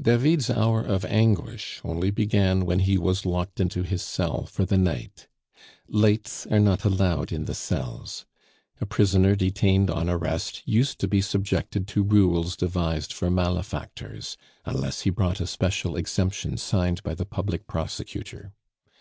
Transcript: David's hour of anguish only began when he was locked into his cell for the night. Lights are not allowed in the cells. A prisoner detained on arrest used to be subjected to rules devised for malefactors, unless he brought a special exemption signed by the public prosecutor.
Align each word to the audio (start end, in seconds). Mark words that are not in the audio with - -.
David's 0.00 0.48
hour 0.48 0.80
of 0.80 1.04
anguish 1.06 1.80
only 1.82 2.12
began 2.12 2.64
when 2.64 2.78
he 2.78 2.96
was 2.96 3.26
locked 3.26 3.58
into 3.58 3.82
his 3.82 4.00
cell 4.00 4.46
for 4.46 4.64
the 4.64 4.78
night. 4.78 5.26
Lights 5.88 6.46
are 6.46 6.60
not 6.60 6.84
allowed 6.84 7.32
in 7.32 7.46
the 7.46 7.54
cells. 7.56 8.24
A 8.80 8.86
prisoner 8.86 9.34
detained 9.34 9.90
on 9.90 10.08
arrest 10.08 10.62
used 10.66 11.00
to 11.00 11.08
be 11.08 11.20
subjected 11.20 11.88
to 11.88 12.04
rules 12.04 12.54
devised 12.54 13.12
for 13.12 13.28
malefactors, 13.28 14.36
unless 14.64 15.00
he 15.00 15.10
brought 15.10 15.40
a 15.40 15.48
special 15.48 15.96
exemption 15.96 16.56
signed 16.56 17.02
by 17.02 17.14
the 17.14 17.26
public 17.26 17.66
prosecutor. 17.66 18.52